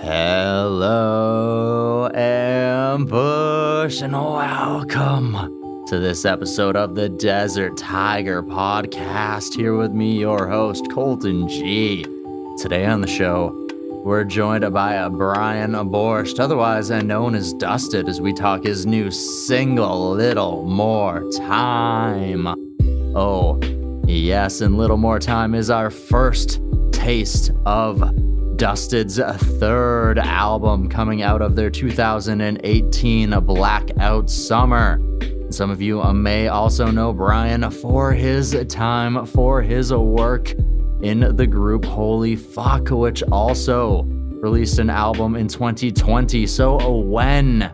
[0.00, 0.88] Hello,
[2.14, 5.32] Ambush, and welcome
[5.88, 9.56] to this episode of the Desert Tiger podcast.
[9.56, 12.04] Here with me, your host, Colton Gee
[12.58, 13.52] Today on the show,
[14.04, 20.12] we're joined by Brian Borcherdt, otherwise known as Dusted, as we talk his new single,
[20.12, 22.46] Little More Time.
[23.16, 23.58] Oh,
[24.06, 26.60] yes, and Little More Time is our first
[26.92, 28.00] taste of
[28.58, 29.20] Dusted's
[29.60, 35.00] third album coming out of their 2018 Blackout Summer.
[35.50, 40.50] Some of you may also know Brian for his time, for his work
[41.02, 44.02] in the group Holy Fuck, which also
[44.42, 46.44] released an album in 2020.
[46.48, 47.72] So, when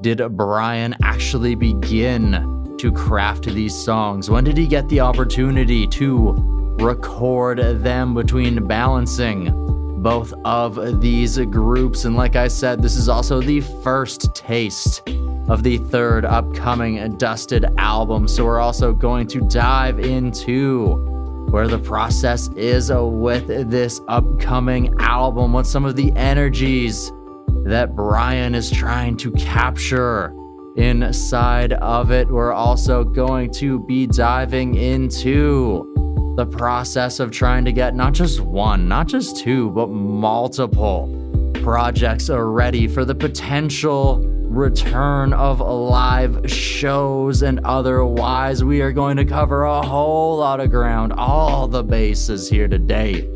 [0.00, 4.30] did Brian actually begin to craft these songs?
[4.30, 6.36] When did he get the opportunity to
[6.78, 9.70] record them between balancing
[10.02, 12.04] both of these groups?
[12.04, 15.02] And like I said, this is also the first taste
[15.48, 18.28] of the third upcoming Dusted album.
[18.28, 20.96] So, we're also going to dive into
[21.50, 27.10] where the process is with this upcoming album, what some of the energies
[27.64, 30.34] that Brian is trying to capture
[30.76, 32.28] inside of it.
[32.28, 35.89] We're also going to be diving into
[36.40, 42.30] the process of trying to get not just one, not just two, but multiple projects
[42.30, 48.64] ready for the potential return of live shows and otherwise.
[48.64, 53.28] We are going to cover a whole lot of ground, all the bases here today,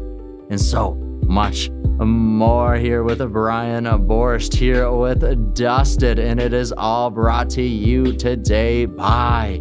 [0.49, 0.95] and so
[1.27, 7.63] much more here with Brian Borcherdt, here with Dusted, and it is all brought to
[7.63, 9.61] you today by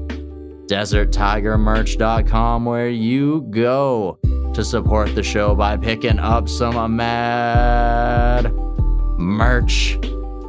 [0.73, 4.17] DesertTigerMerch.com, where you go
[4.55, 8.51] to support the show by picking up some mad
[9.19, 9.99] merch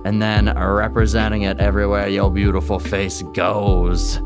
[0.06, 4.18] and then representing it everywhere your beautiful face goes.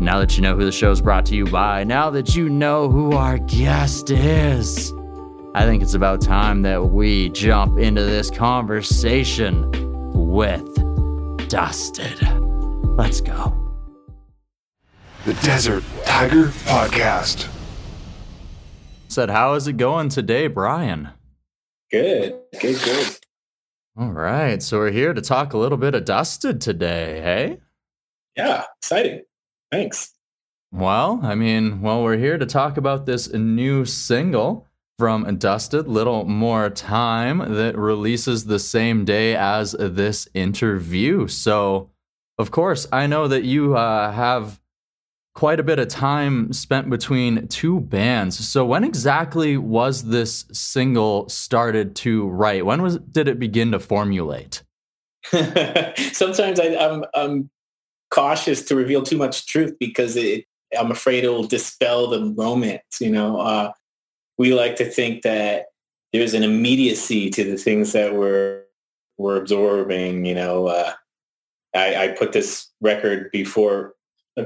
[0.00, 2.90] Now that you know who the show's brought to you by, now that you know
[2.90, 4.92] who our guest is,
[5.54, 9.70] I think it's about time that we jump into this conversation
[10.12, 10.68] with
[11.48, 12.20] Dusted.
[12.96, 13.63] Let's go.
[15.24, 17.48] The Desert Tiger Podcast.
[19.08, 21.08] Said, how is it going today, Brian?
[21.90, 23.16] Good, good, good.
[23.96, 24.62] All right.
[24.62, 27.60] So we're here to talk a little bit of Dusted today, hey?
[28.36, 29.22] Yeah, exciting.
[29.72, 30.12] Thanks.
[30.70, 34.66] Well, I mean, well, we're here to talk about this new single
[34.98, 41.28] from Dusted, Little More Time, that releases the same day as this interview.
[41.28, 41.88] So,
[42.36, 44.60] of course, I know that you uh, have
[45.34, 48.48] quite a bit of time spent between two bands.
[48.48, 52.64] So when exactly was this single started to write?
[52.64, 54.62] When was did it begin to formulate?
[55.24, 57.50] Sometimes I, am I'm, I'm
[58.10, 60.44] cautious to reveal too much truth because it,
[60.78, 63.00] I'm afraid it will dispel the romance.
[63.00, 63.72] You know, uh,
[64.38, 65.66] we like to think that
[66.12, 68.62] there's an immediacy to the things that we're
[69.18, 70.26] we're absorbing.
[70.26, 70.92] You know, uh,
[71.74, 73.94] I, I put this record before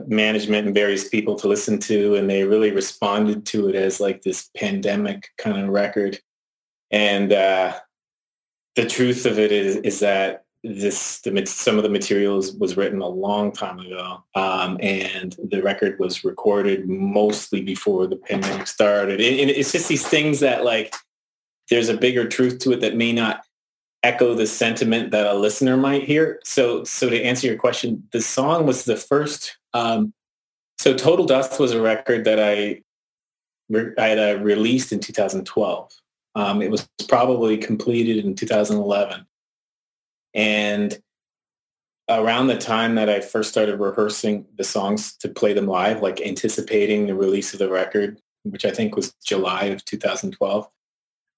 [0.07, 4.23] management and various people to listen to and they really responded to it as like
[4.23, 6.19] this pandemic kind of record
[6.91, 7.75] and uh,
[8.77, 13.01] the truth of it is is that this the, some of the materials was written
[13.01, 19.21] a long time ago um, and the record was recorded mostly before the pandemic started
[19.21, 20.95] and it's just these things that like
[21.71, 23.43] there's a bigger truth to it that may not
[24.03, 26.41] echo the sentiment that a listener might hear.
[26.45, 29.58] So, so to answer your question, the song was the first.
[29.75, 30.13] Um,
[30.79, 32.83] so, Total Dust was a record that I
[33.99, 35.93] I had uh, released in 2012.
[36.35, 39.27] Um, it was probably completed in 2011,
[40.35, 40.99] and
[42.09, 46.21] around the time that I first started rehearsing the songs to play them live, like
[46.21, 50.69] anticipating the release of the record, which I think was July of 2012,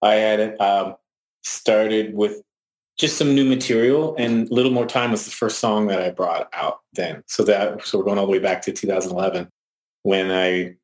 [0.02, 0.96] I had um,
[1.42, 2.42] started with
[3.00, 6.10] just some new material and a little more time was the first song that i
[6.10, 7.24] brought out then.
[7.26, 9.48] So that so we're going all the way back to 2011
[10.02, 10.74] when i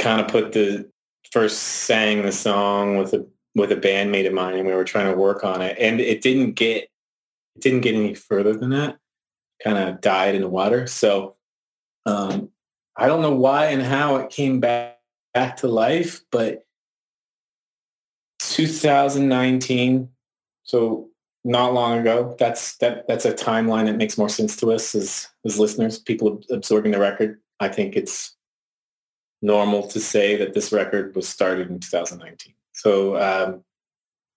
[0.00, 0.90] kind of put the
[1.30, 5.10] first sang the song with a with a bandmate of mine and we were trying
[5.10, 5.78] to work on it.
[5.78, 6.82] And it didn't get
[7.54, 8.98] it didn't get any further than that.
[9.62, 10.88] Kind of died in the water.
[10.88, 11.36] So
[12.06, 12.50] um,
[12.96, 14.98] i don't know why and how it came back
[15.34, 16.64] back to life but
[18.38, 20.08] 2019
[20.62, 21.10] so
[21.46, 22.34] not long ago.
[22.38, 26.42] That's that that's a timeline that makes more sense to us as as listeners, people
[26.50, 27.40] absorbing the record.
[27.60, 28.36] I think it's
[29.42, 32.52] normal to say that this record was started in 2019.
[32.72, 33.62] So um,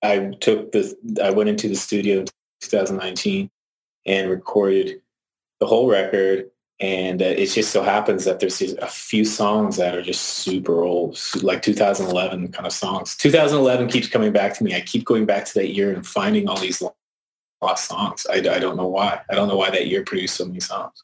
[0.04, 2.28] I took the, I went into the studio in
[2.62, 3.50] 2019
[4.06, 5.02] and recorded
[5.60, 6.50] the whole record.
[6.82, 10.84] And uh, it just so happens that there's a few songs that are just super
[10.84, 13.18] old, like 2011 kind of songs.
[13.18, 14.74] 2011 keeps coming back to me.
[14.74, 16.82] I keep going back to that year and finding all these
[17.62, 18.26] lost songs.
[18.30, 19.22] I, I don't know why.
[19.30, 21.04] I don't know why that year produced so many songs.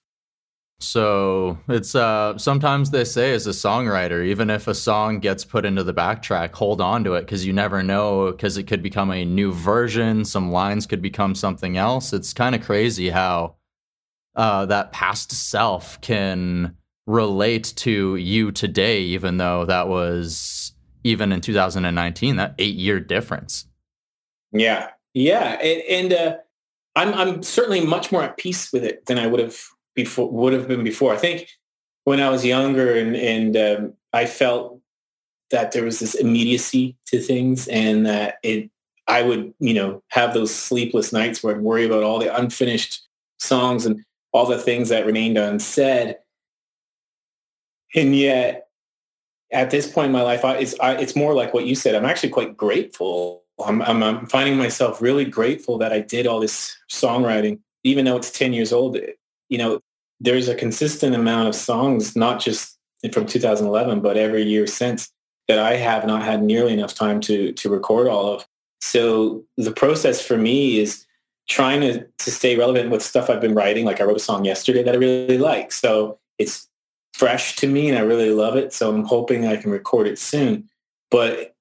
[0.82, 5.66] So it's uh sometimes they say as a songwriter, even if a song gets put
[5.66, 9.10] into the backtrack, hold on to it because you never know because it could become
[9.10, 10.26] a new version.
[10.26, 12.12] Some lines could become something else.
[12.12, 13.56] It's kind of crazy how
[14.36, 16.76] uh, that past self can
[17.08, 20.74] relate to you today, even though that was
[21.04, 23.66] even in 2019, that eight year difference.
[24.52, 26.38] Yeah, yeah, and, and uh,
[26.96, 29.58] I'm I'm certainly much more at peace with it than I would have
[29.96, 31.14] before would have been before.
[31.14, 31.50] I think
[32.06, 34.80] when I was younger and and um, I felt
[35.52, 38.70] that there was this immediacy to things and that it
[39.08, 43.08] I would you know have those sleepless nights where I'd worry about all the unfinished
[43.40, 46.18] songs and all the things that remained unsaid.
[47.96, 48.68] And yet,
[49.52, 51.96] at this point in my life, I, it's I, it's more like what you said.
[51.96, 53.45] I'm actually quite grateful.
[53.64, 58.18] I'm, I'm, I'm finding myself really grateful that I did all this songwriting, even though
[58.18, 58.98] it's 10 years old
[59.50, 59.80] you know,
[60.20, 62.78] there's a consistent amount of songs, not just
[63.12, 65.12] from 2011, but every year since
[65.48, 68.46] that I have not had nearly enough time to to record all of.
[68.82, 71.06] So the process for me is
[71.48, 73.86] trying to, to stay relevant with stuff I've been writing.
[73.86, 75.72] Like I wrote a song yesterday that I really like.
[75.72, 76.68] So it's
[77.14, 78.74] fresh to me and I really love it.
[78.74, 80.68] So I'm hoping I can record it soon.
[81.12, 81.55] But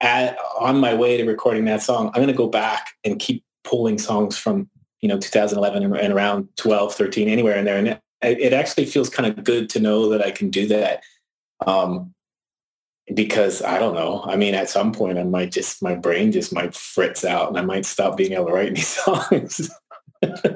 [0.00, 3.44] at, on my way to recording that song, I'm going to go back and keep
[3.64, 4.68] pulling songs from
[5.00, 7.76] you know 2011 and, around 12 13 anywhere in there.
[7.76, 11.02] And it, it actually feels kind of good to know that i can do that
[11.66, 12.14] um,
[13.14, 14.22] because i don't know.
[14.24, 17.58] I mean at some point i might just my brain just might fritz out and
[17.58, 19.70] i might stop being able to write any songs.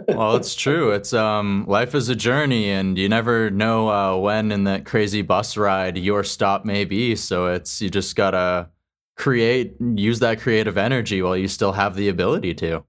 [0.09, 0.93] Well it's true.
[0.93, 5.23] It's um life is a journey and you never know uh, when in that crazy
[5.23, 7.17] bus ride your stop may be.
[7.17, 8.69] So it's you just gotta
[9.17, 12.85] create use that creative energy while you still have the ability to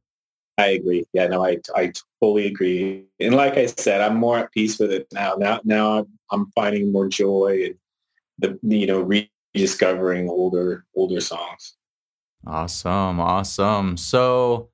[0.57, 1.05] I agree.
[1.13, 3.05] Yeah, no, I I fully agree.
[3.19, 5.35] And like I said, I'm more at peace with it now.
[5.35, 7.75] Now now I'm finding more joy and
[8.39, 11.75] the you know rediscovering older older songs.
[12.47, 13.97] Awesome, awesome.
[13.97, 14.69] So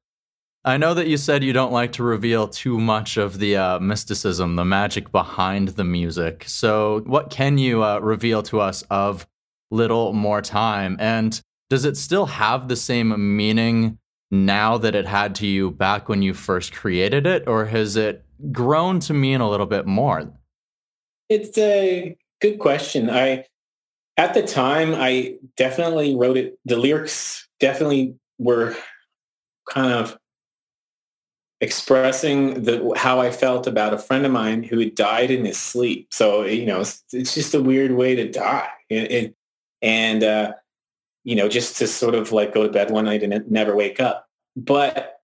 [0.63, 3.80] I know that you said you don't like to reveal too much of the uh,
[3.80, 6.44] mysticism, the magic behind the music.
[6.45, 9.25] So what can you uh, reveal to us of
[9.71, 10.97] Little More Time?
[11.00, 13.97] And does it still have the same meaning
[14.29, 18.23] now that it had to you back when you first created it, or has it
[18.51, 20.31] grown to mean a little bit more?
[21.29, 23.09] It's a good question.
[23.09, 23.45] I
[24.18, 26.59] at the time I definitely wrote it.
[26.65, 28.75] The lyrics definitely were
[29.69, 30.18] kind of
[31.62, 35.57] expressing the how I felt about a friend of mine who had died in his
[35.57, 36.07] sleep.
[36.12, 39.35] So you know, it's, it's just a weird way to die, it, it,
[39.81, 40.54] and uh,
[41.24, 44.00] you know, just to sort of like go to bed one night and never wake
[44.00, 44.28] up.
[44.56, 45.19] But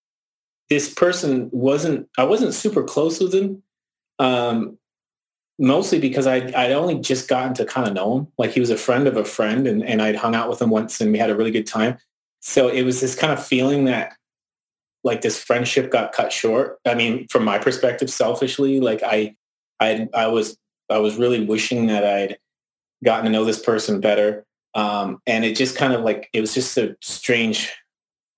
[0.69, 3.63] this person wasn't, I wasn't super close with him.
[4.19, 4.77] Um,
[5.59, 8.27] mostly because I, I'd only just gotten to kind of know him.
[8.38, 10.69] Like he was a friend of a friend and, and I'd hung out with him
[10.69, 11.98] once and we had a really good time.
[12.42, 14.14] So it was this kind of feeling that
[15.04, 16.78] like this friendship got cut short.
[16.85, 19.35] I mean, from my perspective, selfishly, like I,
[19.80, 20.57] I, I was,
[20.90, 22.37] I was really wishing that I'd
[23.04, 24.45] gotten to know this person better.
[24.74, 27.74] Um, and it just kind of like it was just a strange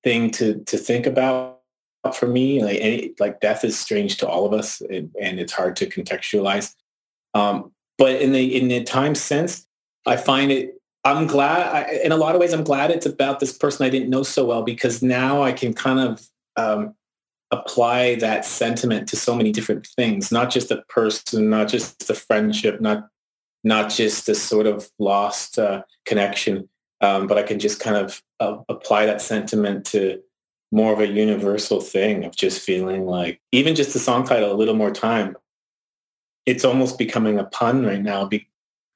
[0.03, 1.59] thing to to think about
[2.13, 2.63] for me.
[2.63, 5.85] Like any, like death is strange to all of us, and, and it's hard to
[5.85, 6.75] contextualize.
[7.33, 9.67] Um, but in the in the time since,
[10.05, 10.75] I find it.
[11.03, 11.75] I'm glad.
[11.75, 14.23] I, in a lot of ways, I'm glad it's about this person I didn't know
[14.23, 16.93] so well because now I can kind of um,
[17.51, 20.31] apply that sentiment to so many different things.
[20.31, 23.09] Not just a person, not just a friendship, not
[23.63, 26.69] not just this sort of lost uh, connection,
[27.01, 30.21] um, but I can just kind of uh, apply that sentiment to
[30.71, 34.53] more of a universal thing of just feeling like even just the song title, a
[34.53, 35.35] little more time.
[36.45, 38.47] It's almost becoming a pun right now, be,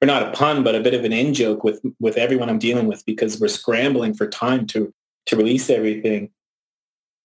[0.02, 2.58] or not a pun, but a bit of an in joke with with everyone I'm
[2.58, 4.92] dealing with because we're scrambling for time to
[5.26, 6.30] to release everything.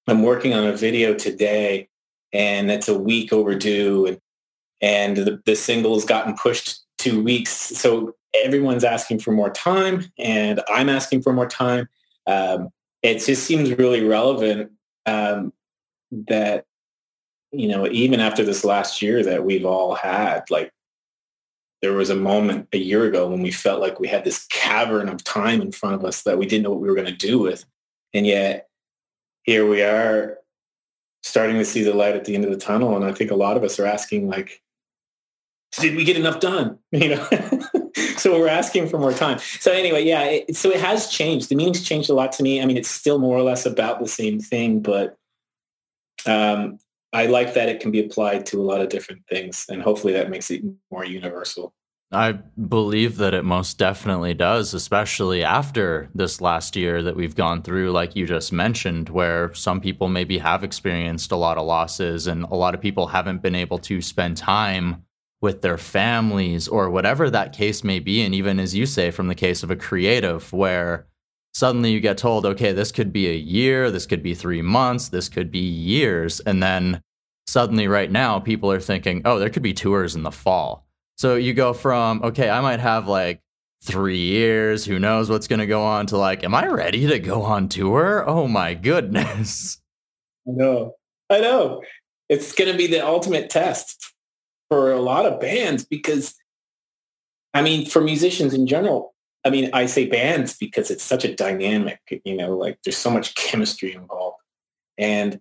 [0.07, 1.89] I'm working on a video today,
[2.33, 4.19] and it's a week overdue, and
[4.81, 7.51] and the, the single has gotten pushed two weeks.
[7.51, 11.89] So everyone's asking for more time and I'm asking for more time.
[12.27, 12.69] Um,
[13.01, 14.71] it just seems really relevant
[15.05, 15.51] um,
[16.27, 16.65] that,
[17.51, 20.71] you know, even after this last year that we've all had, like
[21.81, 25.07] there was a moment a year ago when we felt like we had this cavern
[25.07, 27.27] of time in front of us that we didn't know what we were going to
[27.27, 27.65] do with.
[28.13, 28.67] And yet
[29.43, 30.37] here we are
[31.23, 32.95] starting to see the light at the end of the tunnel.
[32.95, 34.61] And I think a lot of us are asking like,
[35.77, 36.77] did we get enough done?
[36.91, 37.27] You know,
[38.17, 39.39] so we're asking for more time.
[39.59, 41.49] So anyway, yeah, it, so it has changed.
[41.49, 42.61] The meaning's changed a lot to me.
[42.61, 45.17] I mean, it's still more or less about the same thing, but
[46.25, 46.79] um,
[47.13, 50.13] I like that it can be applied to a lot of different things, and hopefully
[50.13, 51.73] that makes it more universal.
[52.11, 57.61] I believe that it most definitely does, especially after this last year that we've gone
[57.61, 62.25] through, like you just mentioned, where some people maybe have experienced a lot of losses
[62.25, 65.05] and a lot of people haven't been able to spend time
[65.41, 68.21] with their families or whatever that case may be.
[68.21, 71.07] And even as you say, from the case of a creative, where
[71.53, 75.09] suddenly you get told, okay, this could be a year, this could be three months,
[75.09, 76.39] this could be years.
[76.41, 77.01] And then
[77.47, 80.85] suddenly, right now, people are thinking, oh, there could be tours in the fall
[81.19, 83.41] so you go from, okay, I might have like
[83.83, 87.19] three years, who knows what's going to go on, to like, am I ready to
[87.19, 88.23] go on tour?
[88.25, 89.81] Oh my goodness.
[90.47, 90.93] I know.
[91.29, 91.83] I know.
[92.29, 94.13] It's going to be the ultimate test
[94.69, 96.35] for a lot of bands because,
[97.53, 101.35] I mean, for musicians in general, I mean, I say bands because it's such a
[101.35, 104.37] dynamic, you know, like there's so much chemistry involved.
[104.97, 105.39] And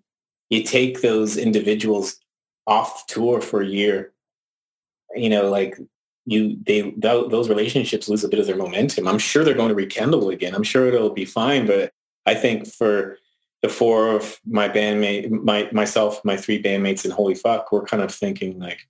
[0.51, 2.17] you take those individuals
[2.67, 4.13] off tour for a year
[5.15, 5.79] you know, like
[6.27, 9.09] you, they, th- those relationships lose a bit of their momentum.
[9.09, 10.55] I'm sure they're going to rekindle again.
[10.55, 11.67] I'm sure it'll be fine.
[11.67, 11.93] But
[12.27, 13.19] I think for
[13.63, 18.03] the four of my bandmate, my, myself, my three bandmates and Holy Fuck, we're kind
[18.03, 18.87] of thinking like,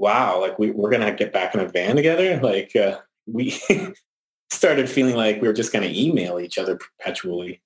[0.00, 2.40] wow, like we, we're going to get back in a van together.
[2.50, 3.60] Like uh, we
[4.50, 7.60] started feeling like we were just going to email each other perpetually.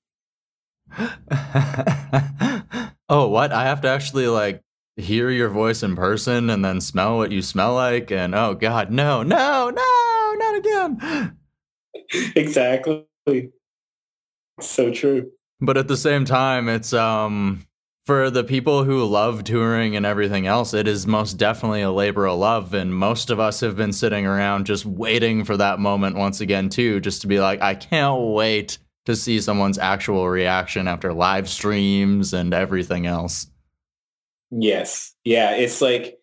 [3.09, 3.53] oh, what?
[3.53, 4.61] I have to actually like
[4.97, 8.93] hear your voice in person and then smell what you smell like and oh god
[8.93, 11.37] no no no not again
[12.37, 13.05] exactly
[14.61, 15.29] so true
[15.61, 17.67] but at the same time it's um
[18.05, 22.27] for the people who love touring and everything else it is most definitely a labor
[22.27, 26.17] of love and most of us have been sitting around just waiting for that moment
[26.17, 30.89] once again too just to be like i can't wait to see someone's actual reaction
[30.89, 33.49] after live streams and everything else
[34.57, 35.15] Yes.
[35.25, 35.57] Yeah.
[35.57, 36.19] It's like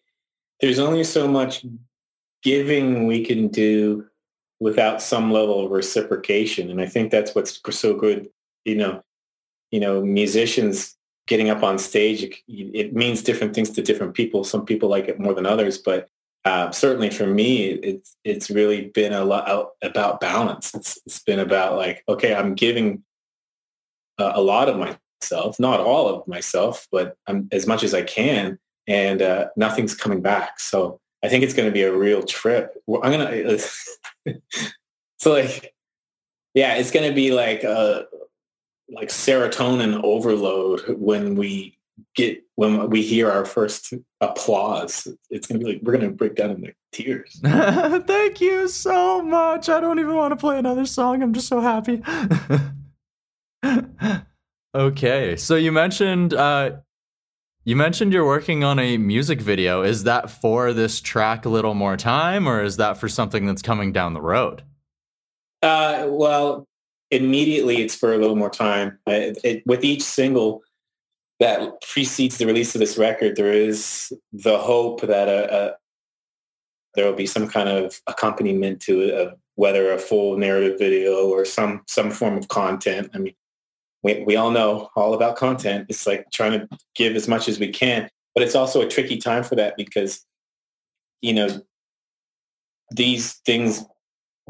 [0.62, 1.66] there's only so much
[2.44, 4.06] giving we can do
[4.60, 6.70] without some level of reciprocation.
[6.70, 8.30] And I think that's what's so good,
[8.64, 9.04] you know,
[9.72, 10.96] you know, musicians
[11.28, 14.44] getting up on stage, it, it means different things to different people.
[14.44, 16.10] Some people like it more than others, but
[16.44, 20.74] uh, certainly for me, it's, it's really been a lot about balance.
[20.74, 23.04] It's, it's been about like, okay, I'm giving
[24.18, 28.02] a, a lot of myself, not all of myself, but um, as much as I
[28.02, 28.58] can.
[28.88, 30.60] And uh, nothing's coming back.
[30.60, 32.74] So I think it's going to be a real trip.
[33.04, 33.60] I'm to,
[35.20, 35.74] so like,
[36.56, 38.04] yeah, it's going to be like a, uh,
[38.92, 41.78] like serotonin overload when we
[42.16, 45.08] get, when we hear our first applause.
[45.30, 47.40] It's to be like, we're to break down in the tears.
[47.44, 49.70] Thank you so much.
[49.70, 51.24] I don't even want to play another song.
[51.24, 52.04] I'm just so happy.
[54.74, 56.78] Okay, so you mentioned uh,
[57.66, 59.84] you mentioned you're working on a music video.
[59.84, 63.62] Is that for this track a little more time, or is that for something that's
[63.62, 64.64] coming down the road?
[65.62, 66.68] Uh, well,
[67.12, 68.98] immediately it's for a little more time.
[69.06, 70.64] It, it, with each single
[71.40, 75.76] that precedes the release of this record, there is the hope that a, a
[76.96, 81.46] there will be some kind of accompaniment to it, whether a full narrative video or
[81.46, 83.10] some some form of content.
[83.14, 83.36] I mean,
[84.04, 85.88] we, we all know all about content.
[85.90, 89.18] It's like trying to give as much as we can, but it's also a tricky
[89.18, 90.26] time for that because,
[91.22, 91.62] you know,
[92.92, 93.86] these things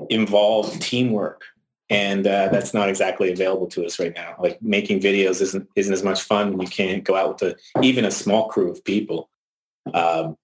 [0.09, 1.43] involve teamwork
[1.91, 4.35] and uh, that's not exactly available to us right now.
[4.39, 7.83] Like making videos isn't isn't as much fun when you can't go out with a,
[7.83, 9.29] even a small crew of people.
[9.93, 10.37] Um,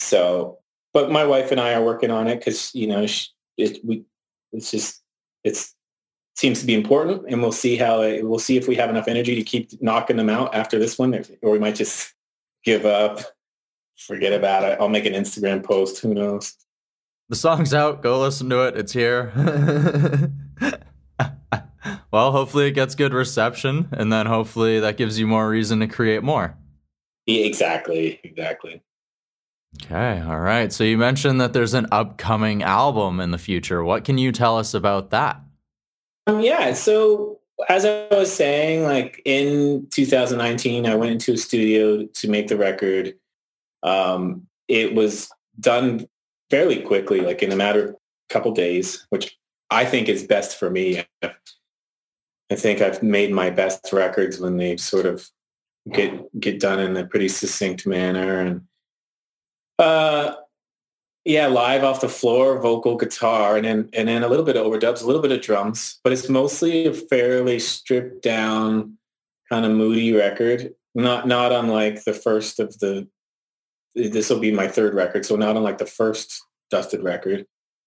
[0.00, 0.58] so,
[0.92, 4.04] but my wife and I are working on it because you know she, it, we
[4.52, 5.00] it's just
[5.44, 5.76] it's
[6.34, 9.08] seems to be important and we'll see how it, we'll see if we have enough
[9.08, 12.12] energy to keep knocking them out after this one or we might just
[12.62, 13.20] give up
[13.96, 16.54] forget about it i'll make an instagram post who knows
[17.28, 18.02] the song's out.
[18.02, 18.76] Go listen to it.
[18.76, 19.32] It's here.
[22.10, 25.86] Well hopefully it gets good reception and then hopefully that gives you more reason to
[25.86, 26.56] create more.
[27.26, 28.82] Yeah, exactly exactly.
[29.84, 30.72] Okay all right.
[30.72, 33.84] So you mentioned that there's an upcoming album in the future.
[33.84, 35.40] What can you tell us about that?
[36.26, 36.72] Um, yeah.
[36.72, 42.48] So as I was saying, like in 2019, I went into a studio to make
[42.48, 43.14] the record.
[43.82, 45.30] Um, it was
[45.60, 46.06] done
[46.50, 49.36] fairly quickly, like in a matter of a couple days, which
[49.70, 51.04] I think is best for me.
[51.22, 55.28] I think I've made my best records when they sort of
[55.92, 58.62] get get done in a pretty succinct manner and
[59.78, 60.34] uh
[61.24, 64.66] yeah live off the floor vocal guitar and then and then a little bit of
[64.66, 68.98] overdubs a little bit of drums but it's mostly a fairly stripped down
[69.48, 73.06] kind of moody record not not unlike the first of the
[73.96, 77.46] this will be my third record so not unlike the first dusted record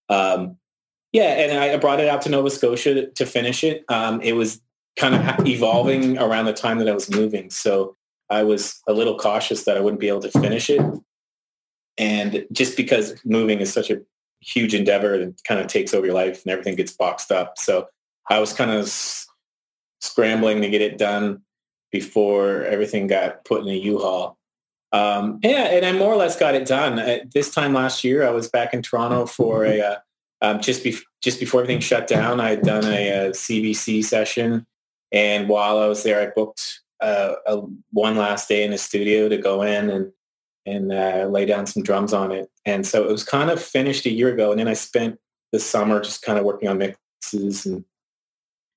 [0.09, 0.57] um
[1.11, 4.61] yeah and i brought it out to nova scotia to finish it um it was
[4.99, 7.49] kind of evolving around the time that I was moving.
[7.49, 7.95] So
[8.29, 10.81] I was a little cautious that I wouldn't be able to finish it.
[11.97, 14.01] And just because moving is such a
[14.41, 17.57] huge endeavor that kind of takes over your life and everything gets boxed up.
[17.57, 17.87] So
[18.29, 18.87] I was kind of
[20.01, 21.41] scrambling to get it done
[21.91, 24.37] before everything got put in a U-Haul.
[24.91, 27.29] Um, yeah, and I more or less got it done.
[27.33, 29.95] This time last year, I was back in Toronto for a uh,
[30.41, 32.39] um, just be- just before everything shut down.
[32.39, 34.65] I had done a, a CBC session
[35.11, 39.29] and while I was there, I booked uh, a, one last day in the studio
[39.29, 40.11] to go in and
[40.65, 42.47] and uh, lay down some drums on it.
[42.65, 44.51] And so it was kind of finished a year ago.
[44.51, 45.17] And then I spent
[45.51, 47.65] the summer just kind of working on mixes.
[47.65, 47.85] And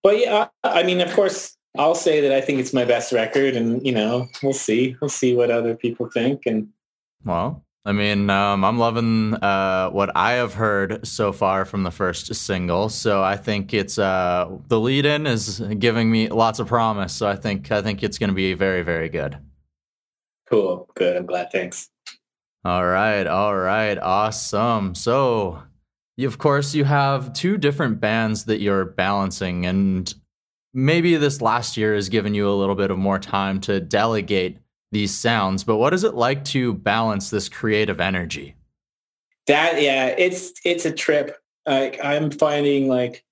[0.03, 3.57] but yeah, I mean, of course, I'll say that I think it's my best record,
[3.57, 4.97] and you know, we'll see.
[5.01, 6.45] We'll see what other people think.
[6.47, 6.69] And
[7.25, 11.91] well, I mean, um, I'm loving uh, what I have heard so far from the
[11.91, 12.89] first single.
[12.89, 17.15] So I think it's uh, the lead-in is giving me lots of promise.
[17.15, 19.39] So I think I think it's going to be very very good.
[20.49, 21.17] Cool, good.
[21.17, 21.51] I'm glad.
[21.51, 21.89] Thanks.
[22.65, 24.95] All right, all right, awesome.
[24.95, 25.61] So,
[26.17, 30.15] you, of course, you have two different bands that you're balancing, and
[30.75, 34.59] maybe this last year has given you a little bit of more time to delegate
[34.91, 38.55] these sounds, but what is it like to balance this creative energy?
[39.47, 41.37] That yeah, it's it's a trip.
[41.67, 43.25] Like I'm finding like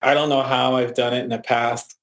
[0.00, 1.96] I don't know how I've done it in the past.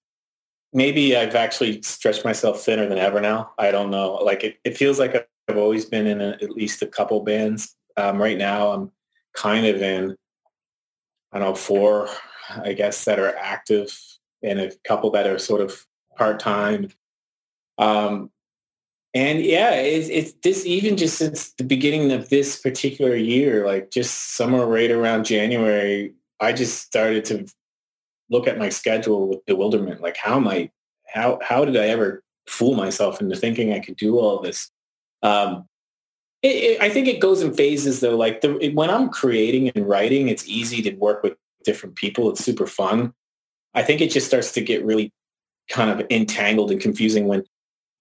[0.71, 3.51] Maybe I've actually stretched myself thinner than ever now.
[3.57, 4.13] I don't know.
[4.15, 7.75] Like it, it feels like I've always been in a, at least a couple bands.
[7.97, 8.91] Um, right now, I'm
[9.33, 10.15] kind of in
[11.31, 12.09] I don't know four,
[12.49, 13.97] I guess, that are active,
[14.43, 15.85] and a couple that are sort of
[16.17, 16.89] part time.
[17.77, 18.31] Um,
[19.13, 23.89] and yeah, it's, it's this even just since the beginning of this particular year, like
[23.89, 27.47] just somewhere right around January, I just started to
[28.29, 30.01] look at my schedule with bewilderment.
[30.01, 30.69] Like, how am I?
[31.07, 34.69] How how did I ever fool myself into thinking I could do all this?
[35.23, 35.67] Um,
[36.41, 38.15] it, it, I think it goes in phases though.
[38.15, 42.29] Like the, it, when I'm creating and writing, it's easy to work with different people.
[42.29, 43.13] It's super fun.
[43.73, 45.11] I think it just starts to get really
[45.69, 47.43] kind of entangled and confusing when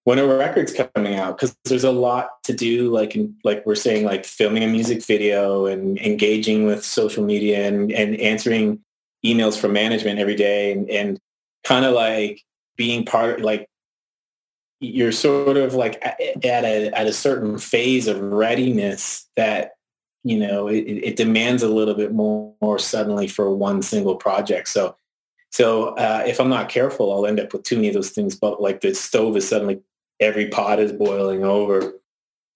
[0.05, 4.07] when a record's coming out because there's a lot to do like like we're saying
[4.07, 8.81] like filming a music video and engaging with social media and, and answering
[9.25, 11.21] emails from management every day and, and
[11.62, 12.40] kind of like
[12.79, 13.68] being part like
[14.81, 19.73] you're sort of like at a at a certain phase of readiness that
[20.28, 24.68] you know it, it demands a little bit more, more suddenly for one single project
[24.68, 24.96] so
[25.50, 28.36] so uh, if i'm not careful i'll end up with too many of those things
[28.36, 29.80] but like the stove is suddenly
[30.20, 32.00] every pot is boiling over.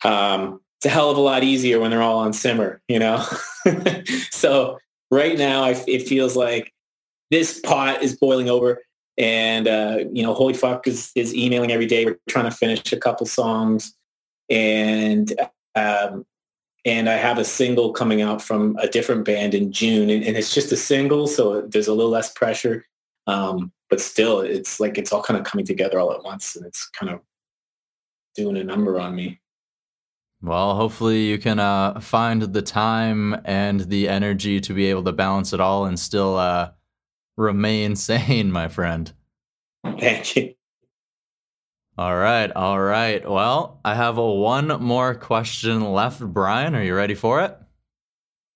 [0.05, 3.25] Um, it's a hell of a lot easier when they're all on simmer, you know?
[4.31, 4.79] so
[5.11, 6.73] right now I, it feels like
[7.31, 8.83] this pot is boiling over
[9.17, 12.05] and, uh, you know, Holy Fuck is, is emailing every day.
[12.05, 13.95] We're trying to finish a couple songs
[14.51, 15.33] and,
[15.75, 16.25] um,
[16.85, 20.37] and I have a single coming out from a different band in June and, and
[20.37, 21.27] it's just a single.
[21.27, 22.85] So there's a little less pressure.
[23.27, 26.67] Um, but still it's like, it's all kind of coming together all at once and
[26.67, 27.21] it's kind of
[28.35, 29.41] doing a number on me.
[30.41, 35.13] Well, hopefully you can uh, find the time and the energy to be able to
[35.13, 36.71] balance it all and still uh,
[37.37, 39.13] remain sane, my friend.
[39.85, 40.55] Thank you.
[41.99, 43.29] All right, all right.
[43.29, 46.75] Well, I have a one more question left, Brian.
[46.75, 47.57] Are you ready for it?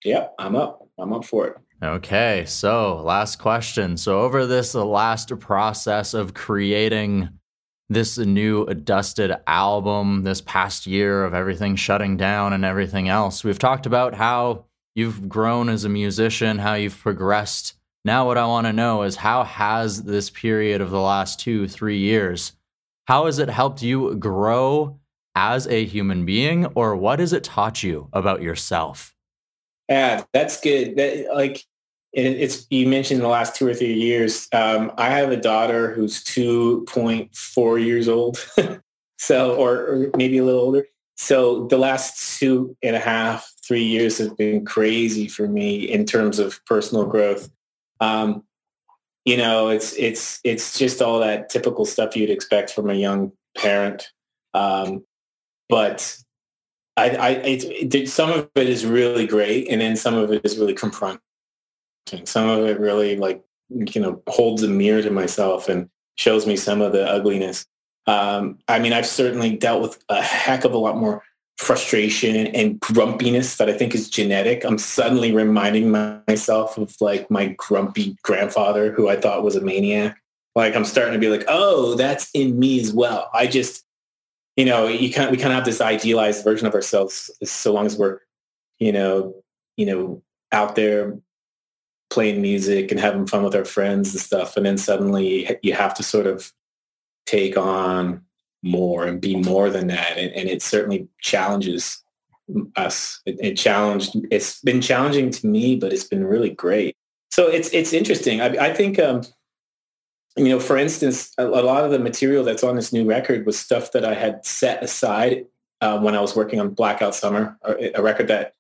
[0.05, 0.89] Yep, I'm up.
[0.99, 1.57] I'm up for it.
[1.83, 3.99] Okay, so last question.
[3.99, 7.29] So over this last process of creating
[7.91, 13.45] this new dusted album this past year of everything shutting down and everything else.
[13.45, 17.75] We've talked about how you've grown as a musician, how you've progressed.
[18.05, 21.69] Now, what I want to know is how has this period of the last two,
[21.69, 22.53] three years,
[23.07, 24.99] how has it helped you grow
[25.35, 29.15] as a human being, or what has it taught you about yourself?
[29.89, 30.97] Yeah, that's good.
[30.97, 31.63] That, like
[32.13, 34.49] it's you mentioned the last two or three years.
[34.53, 38.45] Um, I have a daughter who's two point four years old,
[39.19, 40.87] so or, or, maybe a little older.
[41.17, 46.07] So the last two and a half, three years have been crazy for me in
[46.07, 47.51] terms of personal growth.
[48.01, 48.45] Um,
[49.27, 53.33] you know, it's it's it's just all that typical stuff you'd expect from a young
[53.59, 54.09] parent.
[54.55, 55.05] Um,
[55.69, 56.17] but
[56.97, 60.57] I, I it, some of it is really great, and then some of it is
[60.57, 61.21] really confronting.
[62.25, 66.55] Some of it really like you know holds a mirror to myself and shows me
[66.55, 67.67] some of the ugliness.
[68.07, 71.25] Um, I mean, I've certainly dealt with a heck of a lot more
[71.59, 74.65] frustration and grumpiness that I think is genetic.
[74.65, 80.21] I'm suddenly reminding myself of like my grumpy grandfather who I thought was a maniac.
[80.55, 83.31] Like I'm starting to be like, oh, that's in me as well.
[83.33, 83.85] I just,
[84.57, 87.87] you know, you kind we kind of have this idealized version of ourselves so long
[87.87, 88.21] as we're,
[88.79, 89.35] you know,
[89.77, 91.19] you know, out there
[92.11, 94.57] playing music and having fun with our friends and stuff.
[94.57, 96.53] And then suddenly you have to sort of
[97.27, 98.26] take on
[98.63, 100.17] more and be more than that.
[100.17, 102.03] And, and it certainly challenges
[102.77, 103.21] us.
[103.27, 106.97] It, it, challenged, it's been challenging to me, but it's been really great.
[107.31, 108.41] So it's, it's interesting.
[108.41, 109.23] I, I think, um,
[110.37, 113.47] you know, for instance, a, a, lot of the material that's on this new record
[113.47, 115.47] was stuff that I had set aside
[115.81, 118.55] uh, when I was working on Blackout Summer, a, a record that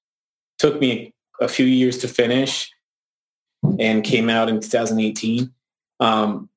[0.58, 2.70] took me a few years to finish
[3.78, 5.52] and came out in 2018.
[6.00, 6.48] Um,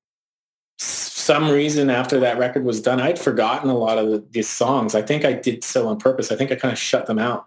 [0.80, 4.96] some reason after that record was done, I'd forgotten a lot of the, these songs.
[4.96, 6.32] I think I did so on purpose.
[6.32, 7.46] I think I kind of shut them out.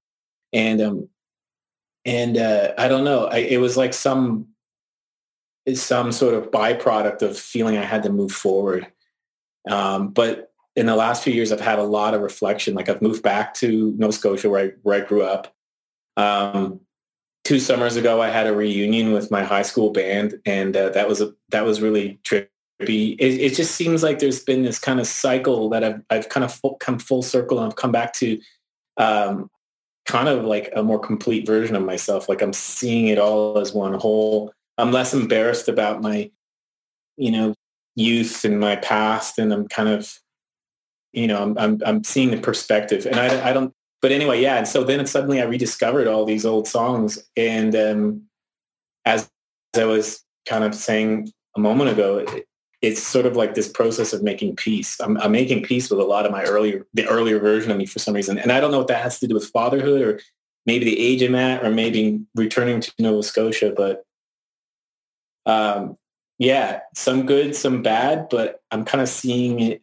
[0.53, 1.09] And, um,
[2.05, 3.27] and, uh, I don't know.
[3.27, 4.49] I, it was like some,
[5.75, 8.87] some sort of byproduct of feeling I had to move forward.
[9.71, 12.75] Um, but in the last few years, I've had a lot of reflection.
[12.75, 15.55] Like I've moved back to Nova Scotia where I, where I grew up.
[16.17, 16.81] Um,
[17.45, 21.09] two summers ago, I had a reunion with my high school band, and uh, that
[21.09, 22.49] was a that was really trippy.
[22.81, 26.43] It, it, just seems like there's been this kind of cycle that I've I've kind
[26.43, 28.41] of full, come full circle and I've come back to
[28.97, 29.49] um,
[30.05, 32.29] kind of like a more complete version of myself.
[32.29, 34.53] Like I'm seeing it all as one whole.
[34.79, 36.31] I'm less embarrassed about my,
[37.17, 37.55] you know,
[37.95, 40.13] youth and my past, and I'm kind of,
[41.13, 44.57] you know, I'm I'm, I'm seeing the perspective, and I I don't but anyway, yeah.
[44.57, 47.19] And so then suddenly I rediscovered all these old songs.
[47.37, 48.23] And um,
[49.05, 49.31] as
[49.77, 52.47] I was kind of saying a moment ago, it,
[52.83, 55.01] it's sort of like this process of making peace.
[55.01, 57.87] I'm, I'm, making peace with a lot of my earlier, the earlier version of me
[57.87, 58.39] for some reason.
[58.39, 60.21] And I don't know what that has to do with fatherhood or
[60.67, 63.73] maybe the age I'm at or maybe returning to Nova Scotia.
[63.77, 64.05] But
[65.47, 65.97] um,
[66.39, 69.83] yeah, some good, some bad, but I'm kind of seeing it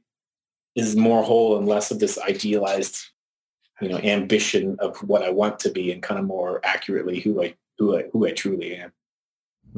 [0.75, 2.99] is more whole and less of this idealized
[3.81, 7.41] you know ambition of what I want to be and kind of more accurately who
[7.41, 8.91] I who I who I truly am.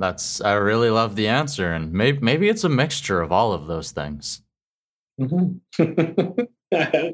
[0.01, 3.67] That's I really love the answer, and maybe maybe it's a mixture of all of
[3.67, 4.41] those things.
[5.19, 6.41] Mm-hmm.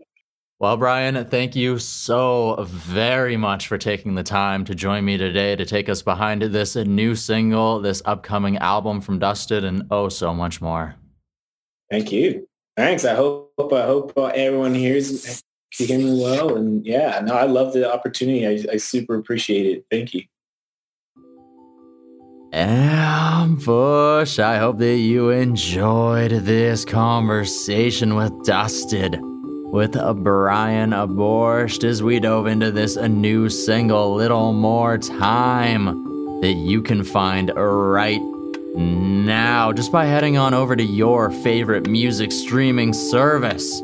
[0.60, 5.56] well, Brian, thank you so very much for taking the time to join me today
[5.56, 10.34] to take us behind this new single, this upcoming album from Dusted, and oh, so
[10.34, 10.96] much more.
[11.92, 12.48] Thank you.
[12.76, 13.06] Thanks.
[13.06, 15.44] I hope I hope uh, everyone hears
[15.80, 16.56] you hear me well?
[16.56, 18.48] And yeah, no, I love the opportunity.
[18.48, 19.86] I, I super appreciate it.
[19.92, 20.24] Thank you.
[22.54, 32.20] Ambush, I hope that you enjoyed this conversation with Dusted, with Brian Aborscht as we
[32.20, 38.22] dove into this new single, Little More Time, that you can find right
[38.76, 43.82] now just by heading on over to your favorite music streaming service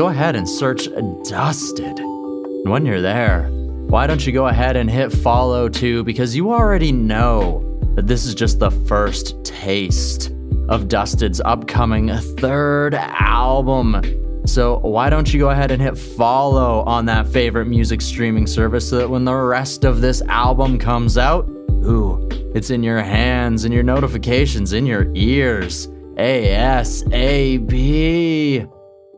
[0.00, 0.88] go ahead and search
[1.24, 1.98] Dusted.
[1.98, 3.50] And when you're there,
[3.88, 6.04] why don't you go ahead and hit follow too?
[6.04, 10.32] Because you already know that this is just the first taste
[10.68, 14.02] of Dusted's upcoming third album.
[14.46, 18.88] So, why don't you go ahead and hit follow on that favorite music streaming service
[18.88, 21.48] so that when the rest of this album comes out,
[21.84, 25.88] ooh, it's in your hands, in your notifications, in your ears.
[26.20, 27.20] ASAP.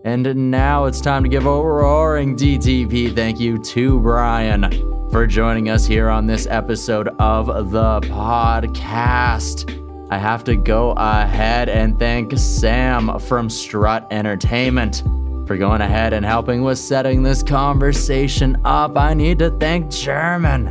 [0.04, 4.64] And now it's time to give a roaring DTP thank you to Brian
[5.12, 9.78] for joining us here on this episode of the podcast.
[10.10, 15.02] I have to go ahead and thank Sam from Strut Entertainment
[15.46, 18.96] for going ahead and helping with setting this conversation up.
[18.96, 20.68] I need to thank German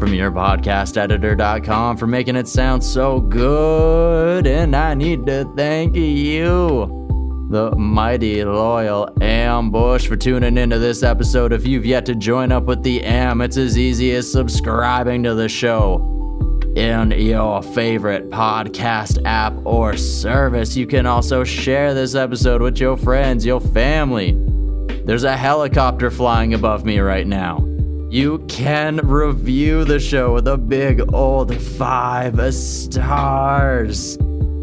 [0.00, 4.46] from yourpodcasteditor.com for making it sound so good.
[4.46, 7.01] And I need to thank you
[7.52, 11.52] the mighty loyal Ambush for tuning into this episode.
[11.52, 15.34] If you've yet to join up with the Am, it's as easy as subscribing to
[15.34, 16.08] the show
[16.76, 20.74] in your favorite podcast app or service.
[20.78, 24.32] You can also share this episode with your friends, your family.
[25.04, 27.58] There's a helicopter flying above me right now.
[28.08, 34.16] You can review the show with a big old five stars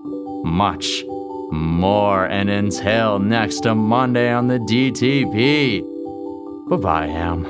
[0.45, 1.05] much
[1.53, 2.27] more.
[2.27, 5.83] And until next Monday on the DTP.
[6.69, 7.43] Bye bye, Ham.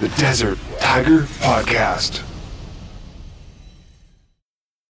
[0.00, 2.22] The Desert Tiger Podcast.